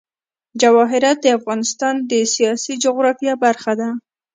[0.61, 3.89] جواهرات د افغانستان د سیاسي جغرافیه برخه ده.